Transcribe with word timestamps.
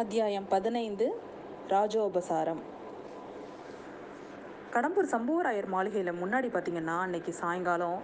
அத்தியாயம் 0.00 0.46
பதினைந்து 0.52 1.06
ராஜோபசாரம். 1.70 2.60
கடம்பூர் 4.74 5.08
சம்புவராயர் 5.14 5.68
மாளிகையில் 5.74 6.18
முன்னாடி 6.20 6.48
பார்த்தீங்கன்னா 6.52 6.94
அன்னைக்கு 7.04 7.32
சாயங்காலம் 7.40 7.98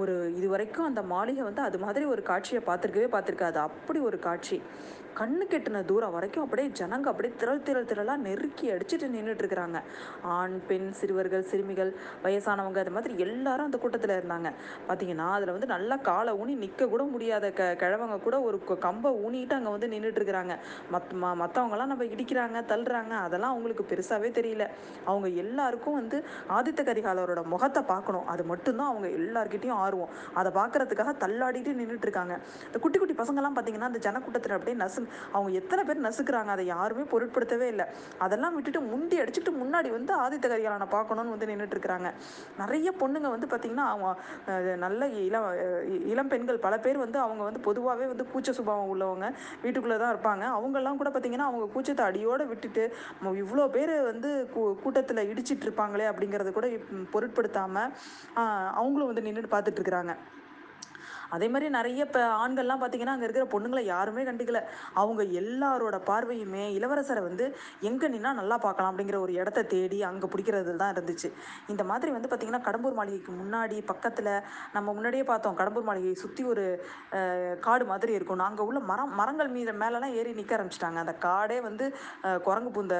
ஒரு 0.00 0.14
இது 0.38 0.48
வரைக்கும் 0.48 0.86
அந்த 0.88 1.02
மாளிகை 1.12 1.42
வந்து 1.48 1.62
அது 1.68 1.78
மாதிரி 1.84 2.04
ஒரு 2.12 2.22
காட்சியை 2.30 2.60
பார்த்துருக்கவே 2.66 3.08
பார்த்துருக்காது. 3.14 3.58
அப்படி 3.68 4.00
ஒரு 4.08 4.18
காட்சி. 4.26 4.58
கண்ணு 5.18 5.44
கெட்டின 5.52 5.84
தூரம் 5.84 6.12
வரைக்கும் 6.14 6.44
அப்படியே 6.44 6.68
ஜனங்க 6.78 7.06
அப்படியே 7.12 7.32
திரள் 7.40 7.62
திரள் 7.62 7.88
திரளாக 7.90 8.22
நெருக்கி 8.26 8.66
அடிச்சுட்டு 8.74 9.06
நின்றுட்டு 9.14 9.42
இருக்கிறாங்க. 9.42 9.78
ஆண் 10.36 10.54
பெண் 10.68 10.88
சிறுவர்கள் 10.98 11.44
சிறுமிகள் 11.50 11.90
வயசானவங்க 12.24 12.78
அது 12.84 12.90
மாதிரி 12.90 13.14
எல்லாரும் 13.26 13.68
அந்த 13.68 13.78
கூட்டத்தில் 13.78 14.14
இருந்தாங்க. 14.18 14.50
பார்த்தீங்கன்னா 14.88 15.26
அதில் 15.36 15.52
வந்து 15.56 15.66
நல்லா 15.66 15.96
காலை 16.08 16.32
ஊனி 16.40 16.54
நிற்க 16.62 16.88
கூட 16.88 17.02
முடியாத 17.14 17.50
க 17.58 17.66
கிழவங்க 17.82 18.18
கூட 18.26 18.40
ஒரு 18.40 18.60
கம்பை 18.86 19.12
ஊனிட்டு 19.24 19.56
அங்கே 19.58 19.72
வந்து 19.76 19.90
நின்றுட்டு 19.94 20.20
இருக்கிறாங்க. 20.22 20.56
மத் 20.94 21.12
ம 21.22 21.34
மற்றவங்களாம் 21.42 21.92
நம்ம 21.92 22.04
இடிக்கிறாங்க 22.04 22.62
தள்ளுறாங்க 22.72 23.14
அதெல்லாம் 23.26 23.54
அவங்களுக்கு 23.54 23.86
பெருசாகவே 23.92 24.30
தெரியல. 24.38 24.66
அவங்க 25.04 25.28
எல்லாருக்கும் 25.44 25.98
வந்து 26.00 26.24
ஆதித்த 26.58 26.80
கரிகாலரோட 26.90 27.44
முகத்தை 27.54 27.82
பார்க்கணும். 27.92 28.26
அது 28.26 28.44
மட்டும்தான் 28.44 28.90
அவங்க 28.92 29.08
எல்லார்கிட்டயும் 29.20 29.82
ஆர்வம். 29.86 30.14
அதை 30.34 30.52
பார்க்கறதுக்காக 30.60 31.14
தள்ளாடிட்டு 31.26 31.78
நின்றுட்டு 31.82 32.08
இருக்காங்க. 32.10 32.34
இந்த 32.66 32.78
குட்டி 32.78 32.98
குட்டி 32.98 33.16
பசங்கள்லாம் 33.22 33.58
பார்த்தீங்கன்னா 33.58 33.92
அந்த 33.92 34.02
ஜனக்கூட்டத்தில் 34.08 34.56
அப்படியே 34.58 34.78
நசு 34.84 34.98
அவங்க 35.34 35.50
எத்தனை 35.60 35.82
பேர் 35.88 36.04
நசுக்கிறாங்க 36.08 36.50
அதை 36.56 36.64
யாருமே 36.74 37.04
பொருட்படுத்தவே 37.12 37.68
இல்லை. 37.74 37.86
அதெல்லாம் 38.26 38.54
விட்டுட்டு 38.56 38.82
முண்டி 38.92 39.16
அடிச்சுட்டு 39.22 39.52
முன்னாடி 39.62 39.90
வந்து 39.98 40.12
ஆதித்த 40.24 40.46
கரிகாலனை 40.52 40.88
பார்க்கணும்னு 40.96 41.34
வந்து 41.34 41.50
நின்றுட்டு 41.52 41.76
இருக்கிறாங்க. 41.76 42.10
நிறைய 42.62 42.88
பொண்ணுங்க 43.02 43.30
வந்து 43.34 43.48
பார்த்தீங்கன்னா 43.52 43.86
அவங்க 43.92 44.76
நல்ல 44.84 45.08
இளம் 45.26 45.48
இளம் 46.12 46.32
பெண்கள். 46.32 46.64
பல 46.66 46.74
பேர் 46.86 47.04
வந்து 47.04 47.18
அவங்க 47.26 47.42
வந்து 47.48 47.62
பொதுவாகவே 47.68 48.08
வந்து 48.12 48.26
கூச்ச 48.32 48.56
சுபாவம் 48.58 48.90
உள்ளவங்க. 48.94 49.26
வீட்டுக்குள்ளே 49.64 49.98
தான் 50.04 50.12
இருப்பாங்க. 50.14 50.44
அவங்கெல்லாம் 50.58 51.00
கூட 51.02 51.10
பார்த்தீங்கன்னா 51.14 51.48
அவங்க 51.50 51.68
கூச்சத்தை 51.76 52.04
அடியோடு 52.10 52.44
விட்டுட்டு 52.52 52.84
இவ்வளோ 53.44 53.64
பேர் 53.76 53.94
வந்து 54.10 54.30
கூ 54.54 54.62
கூட்டத்தில் 54.84 55.28
இடிச்சிட்டு 55.30 55.66
இருப்பாங்களே 55.66 56.06
அப்படிங்கிறத 56.10 56.52
கூட 56.58 56.68
பொருட்படுத்தாமல் 57.14 57.92
அவங்களும் 58.80 59.10
வந்து 59.12 59.26
நின்றுட்டு 59.26 59.54
பார்த்துட்டு 59.54 59.80
இருக்கிறாங்க. 59.80 60.14
அதே 61.36 61.48
மாதிரி 61.54 61.68
நிறைய 61.78 62.06
இப்போ 62.08 62.22
ஆண்கள்லாம் 62.42 62.82
பார்த்தீங்கன்னா 62.82 63.14
அங்கே 63.16 63.26
இருக்கிற 63.28 63.46
பொண்ணுங்களை 63.54 63.82
யாருமே 63.92 64.24
கண்டுக்கல. 64.28 64.60
அவங்க 65.02 65.22
எல்லாரோட 65.40 65.96
பார்வையுமே 66.10 66.64
இளவரசரை 66.78 67.22
வந்து 67.28 67.46
எங்கே 67.90 68.10
நின்னா 68.14 68.32
நல்லா 68.40 68.58
பார்க்கலாம் 68.66 68.90
அப்படிங்கிற 68.92 69.20
ஒரு 69.26 69.34
இடத்த 69.40 69.66
தேடி 69.74 70.00
அங்கே 70.10 70.30
பிடிக்கிறது 70.34 70.76
தான் 70.82 70.94
இருந்துச்சு. 70.96 71.30
இந்த 71.74 71.82
மாதிரி 71.90 72.10
வந்து 72.16 72.30
பார்த்திங்கன்னா 72.30 72.62
கடம்பூர் 72.68 72.98
மாளிகைக்கு 73.00 73.34
முன்னாடி 73.42 73.78
பக்கத்தில் 73.92 74.32
நம்ம 74.76 74.86
முன்னாடியே 74.98 75.26
பார்த்தோம். 75.32 75.58
கடம்பூர் 75.60 75.88
மாளிகையை 75.90 76.16
சுற்றி 76.24 76.44
ஒரு 76.52 76.66
காடு 77.66 77.84
மாதிரி 77.92 78.12
இருக்கும். 78.18 78.46
அங்கே 78.50 78.62
உள்ள 78.68 78.80
மரம் 78.90 79.12
மரங்கள் 79.20 79.50
மீது 79.56 79.72
மேலெலாம் 79.82 80.14
ஏறி 80.20 80.30
நிற்க 80.38 80.52
ஆரம்பிச்சிட்டாங்க. 80.56 80.98
அந்த 81.04 81.14
காடே 81.26 81.58
வந்து 81.68 81.84
குரங்கு 82.46 82.70
பூந்த 82.76 82.96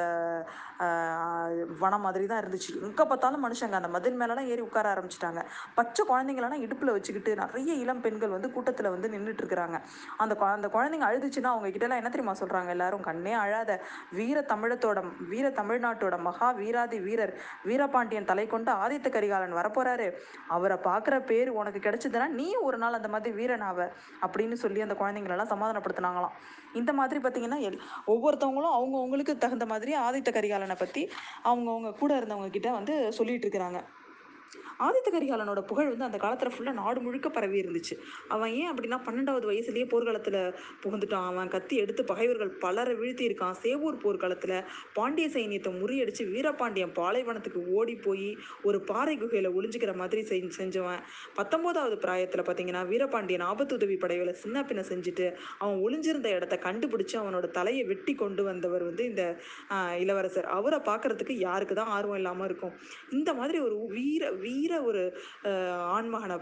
வனம் 1.83 2.05
மாதிரி 2.07 2.25
தான் 2.31 2.41
இருந்துச்சு. 2.43 2.71
எங்கே 2.87 3.05
பார்த்தாலும் 3.09 3.45
மனுஷங்க 3.47 3.77
அந்த 3.81 3.91
மதில் 3.95 4.19
மேலெலாம் 4.21 4.49
ஏறி 4.53 4.63
உட்கார 4.67 4.87
ஆரம்பிச்சிட்டாங்க. 4.95 5.41
பச்சை 5.79 6.03
குழந்தைங்களெல்லாம் 6.11 6.65
இடுப்பில் 6.67 6.95
வச்சுக்கிட்டு 6.97 7.33
நிறைய 7.43 7.73
இளம் 7.85 8.03
பெண்கள் 8.21 8.37
வந்து 8.37 8.49
கூட்டத்தில் 8.55 8.93
வந்து 8.95 9.09
நின்றுட்டு 9.13 9.43
இருக்கிறாங்க 9.43 9.77
அந்த 10.23 10.35
அந்த 10.51 10.69
குழந்தைங்க 10.75 11.07
அழுதுச்சுன்னா 11.09 11.51
அவங்க 11.53 11.69
கிட்டலாம் 11.75 12.01
என்ன 12.01 12.11
தெரியுமா 12.15 12.35
சொல்கிறாங்க 12.41 12.71
எல்லாரும்? 12.75 13.03
கண்ணே 13.09 13.33
அழாத 13.43 13.71
வீர 14.19 14.39
தமிழத்தோட 14.53 14.99
வீர 15.33 15.47
தமிழ்நாட்டோட 15.61 16.17
மகா 16.29 16.49
வீராதி 16.61 16.99
வீரர் 17.07 17.33
வீரபாண்டியன் 17.69 18.29
தலை 18.31 18.45
கொண்டு 18.47 18.73
ஆதித்த 18.85 19.11
கரிகாலன் 19.11 19.57
வரப்போறாரு. 19.59 20.09
அவரை 20.57 20.77
பார்க்குற 20.89 21.17
பேர் 21.31 21.51
உனக்கு 21.61 21.81
கிடைச்சதுன்னா 21.87 22.29
நீ 22.41 22.49
ஒரு 22.69 22.81
நாள் 22.83 22.99
அந்த 23.01 23.11
மாதிரி 23.15 23.35
வீரனாவ 23.41 23.79
அப்படின்னு 24.25 24.59
சொல்லி 24.65 24.83
அந்த 24.87 24.97
குழந்தைங்களெல்லாம் 25.03 25.53
சமாதானப்படுத்தினாங்களாம். 25.55 26.37
இந்த 26.81 26.91
மாதிரி 26.93 27.21
பார்த்தீங்கன்னா 27.21 27.61
எல் 27.69 27.81
ஒவ்வொருத்தவங்களும் 28.13 28.77
அவங்கவுங்களுக்கு 28.79 29.37
தகுந்த 29.39 29.67
மாதிரி 29.67 29.95
ஆதித்த 30.07 30.31
கரிகாலனை 30.33 30.77
பற்றி 30.83 31.05
அவங்கவுங்க 31.45 31.93
கூட 32.03 32.13
இருந்தவங்க 32.21 32.51
கிட்ட 32.51 32.71
வந்து 32.79 32.97
சொல்லிட்டு 33.19 33.47
இருக்கிறாங்க 33.47 33.81
ஆதித்த 34.87 35.09
கரிகாலனோட 35.15 35.61
புகழ் 35.71 35.91
வந்து 35.91 36.07
அந்த 36.09 36.19
காலத்தில் 36.23 36.53
ஃபுல்லாக 36.55 36.77
நாடு 36.83 36.99
முழுக்க 37.05 37.29
பரவி 37.37 37.57
இருந்துச்சு. 37.63 37.95
அவன் 38.35 38.53
ஏன் 38.61 38.71
அப்படின்னா 38.73 38.99
பன்னெண்டாவது 39.07 39.47
வயசுலேயே 39.51 39.87
போர்க்களத்தில் 39.93 40.39
புகுந்துட்டான். 40.83 41.27
அவன் 41.33 41.51
கத்தி 41.55 41.75
எடுத்து 41.83 42.03
பகைவர்கள் 42.11 42.53
பலரை 42.65 42.95
வீழ்த்தி 43.01 43.25
இருக்கான் 43.29 43.57
சேவூர் 43.65 43.99
போர்க்களத்தில் 44.05 44.57
பாண்டிய 44.99 45.27
சைனியத்தை 45.35 45.73
முறியடிச்சு 45.81 46.25
வீரபாண்டியன் 46.33 46.95
பாலைவனத்துக்கு 47.01 47.63
ஓடி 47.79 47.95
போய் 48.07 48.29
ஒரு 48.71 48.81
பாறை 48.91 49.15
குகையில் 49.23 49.51
ஒளிஞ்சுக்கிற 49.59 49.95
மாதிரி 50.03 50.23
செஞ்சு 50.31 50.57
செஞ்சவன். 50.61 51.03
பத்தொம்போதாவது 51.39 51.99
பிராயத்தில் 52.05 52.45
பார்த்தீங்கன்னா 52.49 52.83
வீரபாண்டியன் 52.93 53.47
ஆபத்து 53.51 53.79
உதவி 53.81 53.99
படைகளை 54.05 54.35
சின்ன 54.43 54.65
பின்ன 54.71 54.85
செஞ்சுட்டு 54.93 55.29
அவன் 55.63 55.79
ஒளிஞ்சிருந்த 55.87 56.29
இடத்த 56.39 56.59
கண்டுபிடிச்சு 56.67 57.17
அவனோட 57.23 57.47
தலையை 57.59 57.85
வெட்டி 57.93 58.15
கொண்டு 58.25 58.43
வந்தவர் 58.51 58.87
வந்து 58.89 59.05
இந்த 59.13 59.23
இளவரசர். 60.03 60.51
அவரை 60.59 60.81
பார்க்கறதுக்கு 60.91 61.37
யாருக்கு 61.47 61.77
தான் 61.81 61.95
ஆர்வம் 61.99 62.21
இல்லாமல் 62.23 62.49
இருக்கும். 62.51 62.75
இந்த 63.19 63.31
மாதிரி 63.41 63.59
ஒரு 63.69 63.79
வீர 63.97 64.25
வீர 64.45 64.73
ஒரு 64.89 65.03
ஆண்மகனை 65.97 66.37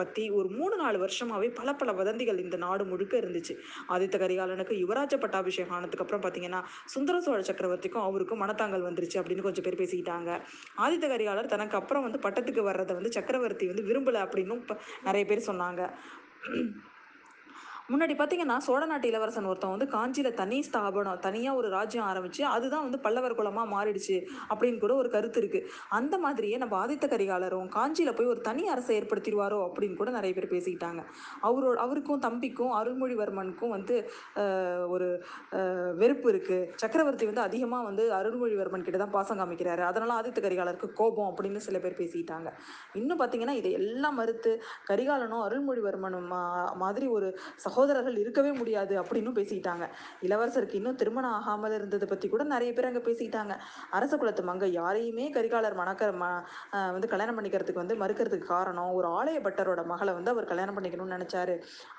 பற்றி 0.00 0.24
ஒரு 0.38 0.48
மூணு 0.58 0.74
நாலு 0.82 0.98
வருஷமாவே 1.04 1.48
பல 1.60 1.74
பல 1.80 1.92
வதந்திகள் 2.00 2.42
இந்த 2.44 2.56
நாடு 2.64 2.84
முழுக்க 2.92 3.14
இருந்துச்சு. 3.22 3.54
ஆதித்த 3.94 4.16
கரிகாலனுக்கு 4.24 4.76
யுவராஜ 4.82 5.16
பட்டாபிஷேகம் 5.24 5.76
ஆனதுக்கு 5.78 6.04
அப்புறம் 6.06 6.24
பார்த்தீங்கன்னா 6.24 6.62
சுந்தர 6.94 7.20
சோழ 7.26 7.40
சக்கரவர்த்திக்கும் 7.50 8.06
அவருக்கும் 8.08 8.42
மனத்தாங்கல் 8.44 8.86
வந்துருச்சு 8.88 9.20
அப்படின்னு 9.20 9.46
கொஞ்சம் 9.46 9.66
பேர் 9.68 9.80
பேசிக்கிட்டாங்க. 9.82 10.30
ஆதித்த 10.84 11.06
கரிகாலர் 11.14 11.52
தனக்கு 11.54 11.78
அப்புறம் 11.80 12.06
வந்து 12.06 12.24
பட்டத்துக்கு 12.26 12.68
வர்றதை 12.70 12.94
வந்து 13.00 13.16
சக்கரவர்த்தி 13.18 13.66
வந்து 13.72 13.88
விரும்பல 13.90 14.22
அப்படின்னும் 14.26 14.62
நிறைய 15.08 15.24
பேர் 15.32 15.48
சொன்னாங்க. 15.50 15.82
முன்னாடி 17.92 18.10
பார்த்தீங்கன்னா 18.10 18.56
சோழ 18.56 18.86
நாட்டு 18.86 19.08
இளவரசன் 19.08 19.44
ஒருத்தன் 19.44 19.70
வந்து 19.70 19.86
காஞ்சியில் 19.86 20.34
தனி 20.34 20.62
ஸ்தாபனம் 20.62 21.18
தனியாக 21.18 21.56
ஒரு 21.56 21.68
ராஜ்யம் 21.68 22.06
ஆரம்பிச்சு 22.06 22.42
அதுதான் 22.42 22.82
வந்து 22.82 22.98
பல்லவர் 22.98 23.34
குலமாக 23.34 23.68
மாறிடுச்சு 23.74 24.26
அப்படின்னு 24.50 24.78
கூட 24.78 24.94
ஒரு 24.94 25.10
கருத்து 25.10 25.38
இருக்கு. 25.38 25.70
அந்த 25.88 26.18
மாதிரியே 26.18 26.56
நம்ம 26.56 26.86
ஆதித்த 26.86 27.06
கரிகாலரும் 27.06 27.68
காஞ்சியில் 27.68 28.14
போய் 28.14 28.26
ஒரு 28.26 28.40
தனி 28.40 28.68
அரசை 28.68 29.00
ஏற்படுத்திடுவாரோ 29.00 29.70
அப்படின்னு 29.72 29.96
கூட 29.96 30.10
நிறைய 30.10 30.34
பேர் 30.34 30.52
பேசிக்கிட்டாங்க. 30.52 31.04
அவரோட 31.42 31.74
அவருக்கும் 31.74 32.20
தம்பிக்கும் 32.20 32.72
அருள்மொழிவர்மனுக்கும் 32.80 33.68
வந்து 33.68 34.10
ஒரு 34.88 35.24
வெறுப்பு 35.96 36.28
இருக்கு. 36.28 36.72
சக்கரவர்த்தி 36.74 37.24
வந்து 37.24 37.40
அதிகமாக 37.40 37.84
வந்து 37.84 38.12
அருள்மொழிவர்மன் 38.12 38.82
கிட்ட 38.82 38.98
தான் 38.98 39.10
பாசம் 39.10 39.38
காமிக்கிறாரு. 39.38 39.80
அதனால 39.80 40.20
ஆதித்த 40.20 40.40
கரிகாலருக்கு 40.40 40.92
கோபம் 40.92 41.34
அப்படின்னு 41.36 41.56
சில 41.56 41.78
பேர் 41.78 41.98
பேசிக்கிட்டாங்க. 41.98 42.52
இன்னும் 42.92 43.20
பார்த்தீங்கன்னா 43.20 43.50
இதை 43.50 43.72
எல்லாம் 43.72 44.14
மறுத்து 44.14 44.62
கரிகாலனும் 44.88 45.44
அருள்மொழிவர்மனும் 45.48 46.26
மா- 46.30 46.74
மாதிரி 46.74 47.06
ஒரு 47.06 47.38
சகோதரர்கள் 47.78 48.16
இருக்கவே 48.20 48.52
முடியாது 48.60 48.94
அப்படின்னு 49.00 49.30
பேசிக்கிட்டாங்க. 49.36 49.84
இளவரசருக்கு 50.26 50.78
இன்னும் 50.78 50.96
திருமணம் 51.00 51.34
ஆகாமல் 51.36 51.74
இருந்ததை 51.76 52.06
பற்றி 52.12 52.26
கூட 52.32 52.42
நிறைய 52.52 52.70
பேர் 52.76 52.88
அங்கே 52.88 53.02
பேசிக்கிட்டாங்க. 53.08 53.52
அரச 53.96 54.12
குலத்து 54.20 54.42
மங்க 54.48 54.66
யாரையுமே 54.78 55.24
கரிகாலர் 55.36 55.76
மணக்க 55.80 56.08
ம 56.22 56.24
வந்து 56.94 57.10
கல்யாணம் 57.12 57.36
பண்ணிக்கிறதுக்கு 57.38 57.82
வந்து 57.82 57.96
மறுக்கிறதுக்கு 58.02 58.48
காரணம் 58.54 58.90
ஒரு 58.98 59.08
ஆலய 59.18 59.38
பட்டரோட 59.46 59.84
மகளை 59.92 60.14
வந்து 60.18 60.32
அவர் 60.34 60.50
கல்யாணம் 60.52 60.76
பண்ணிக்கணும்னு 60.78 61.16
நினச்சாரு. 61.16 61.56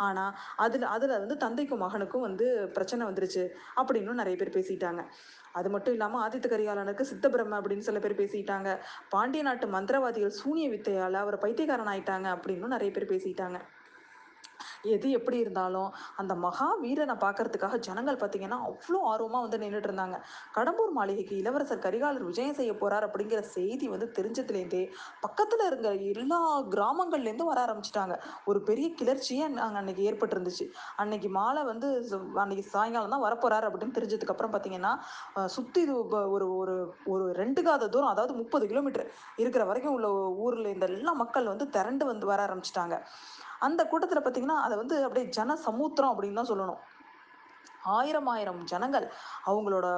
ஆனால் 0.08 0.34
அதில் 0.66 0.88
அதில் 0.96 1.16
வந்து 1.24 1.38
தந்தைக்கும் 1.46 1.84
மகனுக்கும் 1.86 2.28
வந்து 2.28 2.48
பிரச்சனை 2.78 3.04
வந்துருச்சு 3.10 3.46
அப்படின்னு 3.80 4.22
நிறைய 4.24 4.38
பேர் 4.44 4.56
பேசிட்டாங்க 4.60 5.04
அது 5.58 5.68
மட்டும் 5.74 5.96
இல்லாமல் 5.96 6.22
ஆதித்த 6.24 6.48
கரிகாலனுக்கு 6.50 7.10
சித்தபிரம 7.12 7.58
அப்படின்னு 7.60 7.88
சில 7.88 8.00
பேர் 8.04 8.20
பேசிட்டாங்க 8.22 8.70
பாண்டிய 9.16 9.44
நாட்டு 9.48 9.68
மந்திரவாதிகள் 9.76 10.40
சூனிய 10.42 10.68
வித்தையால் 10.76 11.24
அவர் 11.24 11.44
பைத்தியக்காரன் 11.46 11.92
ஆயிட்டாங்க 11.94 12.30
அப்படின்னு 12.38 12.76
நிறைய 12.76 12.92
பேர் 12.98 13.12
பேசிட்டாங்க 13.14 13.60
எது 14.96 15.08
எப்படி 15.18 15.38
இருந்தாலும் 15.44 15.90
அந்த 16.22 16.34
மகா 16.46 16.68
வீரனை 16.84 17.16
பார்க்கறதுக்காக 17.24 17.80
ஜனங்கள் 17.88 18.20
பார்த்தீங்கன்னா 18.22 18.60
அவ்வளோ 18.70 19.00
ஆர்வமாக 19.12 19.44
வந்து 19.46 19.60
நின்றுட்டு 19.64 19.90
இருந்தாங்க. 19.90 20.18
கடம்பூர் 20.58 20.94
மாளிகைக்கு 20.98 21.36
இளவரசர் 21.42 21.84
கரிகாலர் 21.86 22.28
விஜயம் 22.30 22.58
செய்ய 22.60 22.74
போறார் 22.82 23.08
அப்படிங்கிற 23.08 23.42
செய்தி 23.56 23.88
வந்து 23.94 24.08
தெரிஞ்சதுலேருந்தே 24.18 24.84
பக்கத்தில் 25.26 25.66
இருந்த 25.70 25.90
எல்லா 26.14 26.40
கிராமங்கள்லேருந்தும் 26.76 27.52
வர 27.52 27.62
ஆரம்பிச்சிட்டாங்க. 27.66 28.18
ஒரு 28.52 28.62
பெரிய 28.70 28.90
கிளர்ச்சியே 29.02 29.44
அங்கே 29.48 29.80
அன்னைக்கு 29.82 30.06
ஏற்பட்டிருந்துச்சு. 30.12 30.68
அன்னைக்கு 31.04 31.32
மாலை 31.40 31.64
வந்து 31.72 31.90
அன்னைக்கு 32.44 32.66
சாயங்காலம் 32.76 33.16
தான் 33.16 33.26
வரப்போறாரு 33.28 33.68
அப்படின்னு 33.70 33.98
தெரிஞ்சதுக்கு 34.00 34.36
அப்புறம் 34.36 34.54
பார்த்தீங்கன்னா 34.56 34.94
சுத்தி 35.56 35.82
இது 35.86 35.94
ஒரு 36.36 36.48
ஒரு 36.62 36.76
ஒரு 37.14 37.26
ரெண்டு 37.42 37.62
காத 37.68 37.90
தூரம் 37.94 38.14
அதாவது 38.14 38.34
முப்பது 38.42 38.66
கிலோமீட்டர் 38.72 39.06
இருக்கிற 39.44 39.64
வரைக்கும் 39.70 39.96
உள்ள 39.98 40.08
ஊரில் 40.46 40.74
இந்த 40.76 40.88
எல்லா 40.94 41.14
மக்கள் 41.24 41.52
வந்து 41.54 41.68
திரண்டு 41.76 42.04
வந்து 42.12 42.26
வர 42.32 42.42
ஆரம்பிச்சிட்டாங்க. 42.48 42.98
அந்த 43.60 43.88
கூட்டத்தில் 43.88 44.22
பார்த்தீங்கன்னா 44.22 44.62
அதை 44.62 44.78
வந்து 44.78 45.02
அப்படியே 45.02 45.26
ஜன 45.26 45.56
சமுத்திரம் 45.56 46.22
அப்படின்னு 46.22 46.34
தான் 46.34 46.48
சொல்லணும். 46.48 46.78
ஆயிரம் 47.84 48.28
ஆயிரம் 48.28 48.64
ஜனங்கள் 48.64 49.12
அவங்களோட 49.46 49.98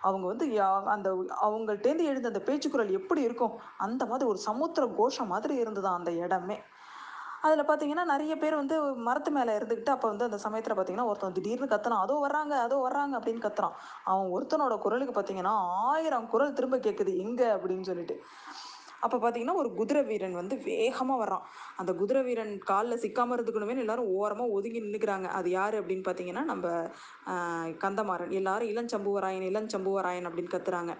அவங்க 0.00 0.26
வந்து 0.26 0.46
யா- 0.46 0.82
அந்த 0.82 1.26
அவங்கள்ட்டேருந்து 1.42 2.02
எழுந்த 2.02 2.28
அந்த 2.28 2.40
பேச்சுக்குரல் 2.40 2.90
எப்படி 2.90 3.22
இருக்கும்? 3.22 3.58
அந்த 3.78 4.06
மாதிரி 4.06 4.28
ஒரு 4.28 4.38
சமுத்திர 4.38 4.86
கோஷம் 4.86 5.26
மாதிரி 5.26 5.54
இருந்தது 5.54 5.88
அந்த 5.88 6.10
இடமே. 6.10 6.62
அதில் 7.40 7.68
பார்த்தீங்கன்னா 7.68 8.04
நிறைய 8.04 8.36
பேர் 8.36 8.54
வந்து 8.54 8.82
மரத்து 8.82 9.30
மேலே 9.30 9.56
இருந்துக்கிட்டு 9.58 9.90
அப்போ 9.90 10.08
வந்து 10.08 10.24
அந்த 10.24 10.36
சமயத்தில் 10.36 10.76
பார்த்தீங்கன்னா 10.76 11.04
ஒருத்தன் 11.04 11.32
திடீர்னு 11.32 11.66
கத்துறான் 11.66 12.00
அதோ 12.00 12.26
வர்றாங்க 12.26 12.50
அதோ 12.50 12.88
வர்றாங்க 12.90 13.16
அப்படின்னு 13.16 13.46
கத்துறான். 13.46 13.72
அவன் 14.04 14.26
ஒருத்தனோட 14.26 14.78
குரலுக்கு 14.78 15.20
பார்த்தீங்கன்னா 15.20 15.54
ஆயிரம் 15.68 16.28
குரல் 16.28 16.52
திரும்ப 16.52 16.76
கேட்குது 16.76 17.16
எங்கே? 17.16 17.46
அப்படின்னு 17.46 17.82
சொல்லிட்டு. 17.82 18.22
அப்போ 19.04 19.16
பார்த்தீங்கன்னா 19.22 19.56
ஒரு 19.62 19.68
குதிரை 19.78 20.02
வீரன் 20.08 20.36
வந்து 20.40 20.54
வேகமாக 20.68 21.18
வர்றான். 21.22 21.44
அந்த 21.80 21.90
குதிரை 22.00 22.22
வீரன் 22.28 22.52
காலில் 22.70 23.00
சிக்காமல் 23.04 23.36
இருந்துக்கணுமே 23.36 23.74
எல்லாரும் 23.84 24.10
ஓரமாக 24.20 24.54
ஒதுங்கி 24.56 24.80
நின்றுக்கிறாங்க 24.84 25.28
அது 25.38 25.48
யார் 25.58 25.76
அப்படின்னு 25.80 26.04
பார்த்தீங்கன்னா 26.08 26.44
நம்ம 26.52 26.66
கந்தமாறன். 27.84 28.32
எல்லாரும் 28.40 28.70
இளஞ்சம்புவராயன் 28.72 29.46
இளஞ்சம்புவராயன் 29.50 30.28
அப்படின்னு 30.30 30.52
கத்துறாங்க. 30.54 30.92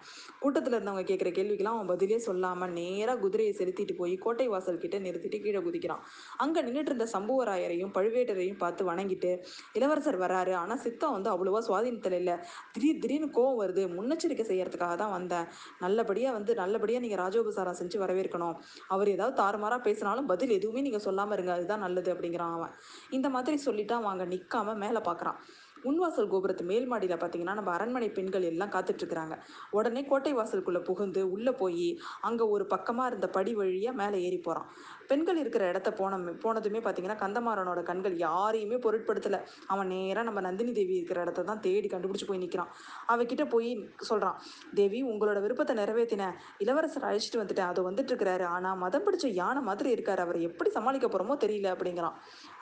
கூட்டத்தில் 0.42 0.76
இருந்தவங்க 0.76 1.04
கேட்குற 1.10 1.32
கேள்விக்கெல்லாம் 1.38 1.78
அவன் 1.78 1.90
பதிலே 1.92 2.18
சொல்லாமல் 2.28 2.74
நேராக 2.78 3.18
குதிரையை 3.24 3.54
செலுத்திட்டு 3.60 3.96
போய் 4.00 4.14
கோட்டை 4.26 4.46
வாசல் 4.54 4.82
கிட்ட 4.84 4.96
நிறுத்திட்டு 5.06 5.40
கீழே 5.44 5.62
குதிக்கிறான். 5.66 6.04
அங்கே 6.44 6.60
நின்றுட்டு 6.66 6.92
இருந்த 6.92 7.08
சம்புவராயரையும் 7.16 7.92
பழுவேட்டரையும் 7.98 8.60
பார்த்து 8.64 8.88
வணங்கிட்டு 8.90 9.32
இளவரசர் 9.78 10.20
வராரு 10.24 10.54
ஆனால் 10.62 10.82
சித்தம் 10.86 11.14
வந்து 11.16 11.30
அவ்வளோவா 11.34 11.62
சுவாதீனத்தில் 11.68 12.18
இல்லை. 12.20 12.36
திடீர் 12.74 13.02
திடீர்னு 13.02 13.30
கோவம் 13.38 13.60
வருது. 13.62 13.82
முன்னெச்சரிக்கை 13.98 14.46
செய்யறதுக்காக 14.52 14.94
தான் 15.02 15.14
வந்தேன். 15.18 15.46
நல்லபடியாக 15.84 16.36
வந்து 16.38 16.52
நல்லபடியாக 16.62 17.02
நீங்கள் 17.04 17.22
ராஜோபசாரம் 17.24 17.78
செஞ்சு 17.80 17.87
வரவேற்கணும். 17.96 18.56
அவர் 18.88 19.08
ஏதாவது 19.08 19.36
தாறுமாறாக 19.42 19.80
பேசினாலும் 19.82 20.26
பதில் 20.26 20.50
எதுவுமே 20.50 20.80
நீங்கள் 20.80 21.00
சொல்லாமல் 21.00 21.36
இருங்க. 21.38 21.52
அதுதான் 21.52 21.80
நல்லது 21.80 22.14
அப்படிங்கிறான் 22.14 22.54
அவன். 22.54 22.74
இந்த 23.10 23.28
மாதிரி 23.28 23.56
சொல்லிட்டு 23.56 23.94
அவன் 23.94 24.12
அங்கே 24.12 24.28
நிற்காம 24.36 24.76
மேலே 24.76 24.98
பார்க்குறான் 24.98 25.38
முன்வாசல் 25.84 26.30
கோபுரத்து 26.30 26.64
மேல் 26.64 26.86
மாடியில் 26.86 27.18
பார்த்தீங்கன்னா 27.18 27.54
நம்ம 27.54 27.70
அரண்மனை 27.70 28.08
பெண்கள் 28.08 28.42
எல்லாம் 28.42 28.70
காத்துட்டு 28.70 29.02
இருக்கிறாங்க 29.02 29.34
உடனே 29.70 30.02
கோட்டை 30.04 30.32
வாசலுக்குள்ளே 30.34 30.80
புகுந்து 30.82 31.30
உள்ளே 31.30 31.52
போய் 31.52 31.98
அங்கே 32.20 32.44
ஒரு 32.44 32.66
பக்கமாக 32.66 33.06
இருந்த 33.06 33.28
படி 33.28 33.54
வழியாக 33.54 33.96
மேலே 33.96 34.22
ஏறி 34.22 34.38
போகிறான் 34.38 34.68
பெண்கள் 35.10 35.40
இருக்கிற 35.42 35.64
இடத்த 35.72 35.90
போன 36.00 36.18
போனதுமே 36.44 36.80
பார்த்தீங்கன்னா 36.84 37.18
கந்தமாறனோட 37.22 37.80
கண்கள் 37.90 38.16
யாரையுமே 38.26 38.78
பொருட்படுத்தலை. 38.86 39.40
அவன் 39.72 39.90
நேராக 39.94 40.24
நம்ம 40.28 40.40
நந்தினி 40.48 40.72
தேவி 40.78 40.94
இருக்கிற 40.98 41.18
இடத்த 41.26 41.44
தான் 41.50 41.62
தேடி 41.66 41.90
கண்டுபிடிச்சு 41.94 42.28
போய் 42.30 42.42
நிற்கிறான் 42.44 42.70
அவகிட்ட 43.14 43.46
போய் 43.54 43.70
சொல்கிறான் 44.10 44.38
தேவி 44.80 45.00
உங்களோட 45.12 45.38
விருப்பத்தை 45.46 45.76
நிறைவேற்றினேன் 45.80 46.34
இளவரசர் 46.64 47.08
அழைச்சிட்டு 47.10 47.42
வந்துட்டேன். 47.42 47.70
அது 47.72 47.86
வந்துட்டு 47.88 48.12
இருக்கிறாரு 48.12 48.46
ஆனால் 48.54 48.78
மதம் 48.84 49.06
பிடிச்ச 49.06 49.26
யானை 49.40 49.62
மாதிரி 49.70 49.90
இருக்காரு. 49.96 50.22
அவரை 50.26 50.42
எப்படி 50.50 50.70
சமாளிக்க 50.78 51.06
போகிறோமோ 51.08 51.36
தெரியல 51.44 51.70
அப்படிங்கிறான். 51.76 52.16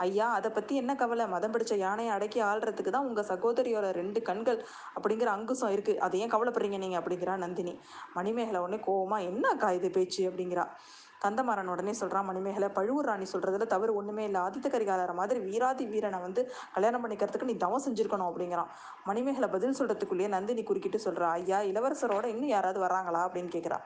ஐயா 0.07 0.29
அதை 0.39 0.51
பற்றி 0.59 0.75
என்ன 0.83 0.95
கவலை? 1.03 1.27
மதம் 1.37 1.55
பிடிச்ச 1.57 1.75
யானையை 1.87 2.13
அடக்கி 2.17 2.41
ஆள்றதுக்கு 2.51 2.95
தான் 2.97 3.09
உங்கள் 3.11 3.29
சகோதரியோட 3.33 3.87
ரெண்டு 4.01 4.23
கண்கள் 4.29 4.61
அப்படிங்கிற 4.97 5.31
அங்குசம் 5.37 5.73
இருக்குது 5.77 6.03
அதை 6.07 6.21
ஏன் 6.25 6.33
கவலைப்படுறீங்க 6.35 6.79
நீங்கள் 6.85 7.01
அப்படிங்கிறா 7.01 7.35
நந்தினி. 7.45 7.75
மணிமேகலை 8.19 8.61
உடனே 8.67 8.81
கோவமா 8.89 9.19
என்னக்கா 9.31 9.71
இது 9.79 9.91
பேச்சு? 9.99 10.23
அப்படிங்கிறா. 10.31 10.67
கந்தமாறன் 11.25 11.71
உடனே 11.75 11.93
சொல்கிறான் 12.01 12.27
மணிமேகலை 12.31 12.69
பழுவூர் 12.79 13.09
ராணி 13.11 13.27
சொல்கிறதுல 13.33 13.67
தவறு 13.75 13.93
ஒன்றுமே 14.01 14.25
இல்லை. 14.29 14.41
ஆதித்த 14.47 14.69
கரிகாலர 14.75 15.15
மாதிரி 15.21 15.41
வீராதி 15.49 15.87
வீரனை 15.93 16.21
வந்து 16.27 16.43
கல்யாணம் 16.77 17.05
பண்ணிக்கிறதுக்கு 17.05 17.51
நீ 17.51 17.57
தவம் 17.65 17.85
செஞ்சுருக்கணும் 17.87 18.29
அப்படிங்கிறான். 18.31 18.71
மணிமேகலை 19.11 19.49
பதில் 19.57 19.79
சொல்கிறதுக்குள்ளேயே 19.79 20.29
நந்தினி 20.37 20.63
குறுக்கிட்டு 20.63 21.01
சொல்கிறா 21.07 21.29
ஐயா 21.41 21.61
இளவரசரோட 21.73 22.25
இன்னும் 22.35 22.55
யாராவது 22.57 22.81
வராங்களா 22.87 23.23
அப்படின்னு 23.27 23.53
கேட்குறா 23.57 23.81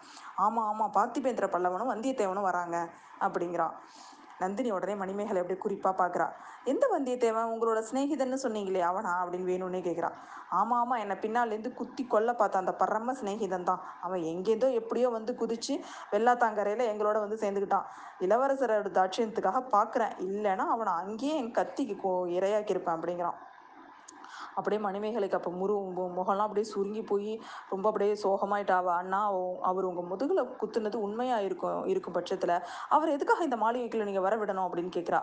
ஆமாம் 0.46 0.68
ஆமாம் 0.70 0.94
பார்த்திபேந்திர 0.98 1.48
பல்லவனும் 1.56 1.92
வந்தியத்தேவனும் 1.94 2.48
வராங்க 2.50 2.76
அப்படிங்கிறான். 3.20 3.74
நந்தினி 4.40 4.70
உடனே 4.70 4.94
மணிமேகலை 4.94 5.40
அப்படியே 5.42 5.60
குறிப்பாக 5.64 5.94
பார்க்குறா 6.00 6.26
எந்த 6.64 6.84
வந்தியத்தேவன்? 6.94 7.50
உங்களோட 7.52 7.80
சிநேகிதன்னு 7.88 8.38
சொன்னீங்களே 8.44 8.82
அவனா? 8.90 9.12
அப்படின்னு 9.22 9.50
வேணும்னே 9.52 9.80
கேட்குறான் 9.86 10.16
ஆமாம் 10.58 10.80
ஆமாம் 10.82 11.00
என்னை 11.02 11.16
பின்னாலேருந்து 11.24 11.70
குத்தி 11.74 12.02
கொல்ல 12.04 12.30
பார்த்த 12.34 12.62
அந்த 12.62 12.72
பரம 12.72 13.12
சிநேகிதன் 13.20 13.68
தான். 13.68 13.82
அவன் 14.00 14.22
எங்கேருந்தோ 14.32 14.68
எப்படியோ 14.80 15.08
வந்து 15.08 15.32
குதிச்சு 15.40 15.74
வெள்ளாத்தாங்கரையில் 16.12 16.90
எங்களோட 16.92 17.18
வந்து 17.24 17.40
சேர்ந்துக்கிட்டான் 17.42 17.86
இளவரசரோட 18.20 18.90
தாட்சியத்துக்காக 18.98 19.60
பார்க்குறேன் 19.76 20.16
இல்லைன்னா 20.26 20.66
அவனை 20.74 20.92
அங்கேயே 21.02 21.36
என் 21.42 21.54
கத்திக்கு 21.58 21.96
கோ 21.96 22.12
இரையாக்கியிருப்பேன் 22.38 22.96
அப்படிங்கிறான். 22.98 23.38
அப்படியே 24.54 24.80
மணிமேகலைக்கு 24.80 25.38
அப்போ 25.38 25.52
முரு 25.52 25.74
முகம்லாம் 26.16 26.46
அப்படியே 26.46 26.68
சுருங்கி 26.72 27.02
போய் 27.02 27.32
ரொம்ப 27.70 27.86
அப்படியே 27.88 28.14
சோகமாயிட்டாவா 28.22 28.94
அண்ணா 28.96 29.20
அவர் 29.62 29.84
உங்கள் 29.84 30.08
முதுகில் 30.08 30.42
குத்துனது 30.56 30.98
உண்மையாக 31.00 31.42
இருக்கும் 31.42 31.86
இருக்கும் 31.86 32.12
பட்சத்தில் 32.12 32.56
அவர் 32.88 33.10
எதுக்காக 33.10 33.44
இந்த 33.44 33.56
மாளிகைக்குள்ள 33.56 34.04
நீங்கள் 34.04 34.22
வர 34.22 34.36
விடணும் 34.36 34.66
அப்படின்னு 34.66 34.94
கேட்குறா 34.94 35.22